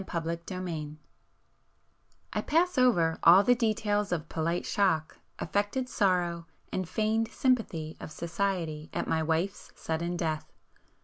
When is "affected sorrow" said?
5.37-6.47